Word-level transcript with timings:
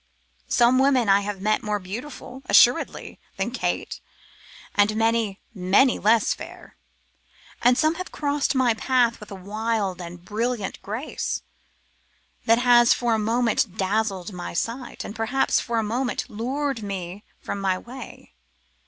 Some 0.47 0.79
women 0.79 1.09
I 1.09 1.19
have 1.21 1.41
met 1.41 1.61
more 1.61 1.77
beautiful, 1.77 2.41
assuredly, 2.47 3.19
than 3.37 3.51
Kate, 3.51 3.99
and 4.73 4.95
many, 4.95 5.39
many 5.53 5.99
less 5.99 6.33
fair; 6.33 6.75
and 7.61 7.77
some 7.77 7.93
have 8.01 8.11
crossed 8.11 8.55
my 8.55 8.73
path 8.73 9.19
with 9.19 9.29
a 9.29 9.35
wild 9.35 10.01
and 10.01 10.25
brilliant 10.25 10.81
grace, 10.81 11.43
that 12.45 12.57
has 12.57 12.95
for 12.95 13.13
a 13.13 13.19
moment 13.19 13.77
dazzled 13.77 14.33
my 14.33 14.53
sight, 14.55 15.03
and 15.05 15.15
perhaps 15.15 15.59
for 15.59 15.77
a 15.77 15.83
moment 15.83 16.27
lured 16.27 16.81
me 16.81 17.23
from 17.39 17.59
my 17.61 17.77
way. 17.77 18.33